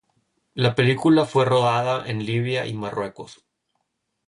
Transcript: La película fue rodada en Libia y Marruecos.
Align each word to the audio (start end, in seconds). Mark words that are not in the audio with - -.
La 0.55 0.73
película 0.73 1.25
fue 1.27 1.45
rodada 1.45 2.09
en 2.09 2.25
Libia 2.25 2.65
y 2.65 2.73
Marruecos. 2.73 3.45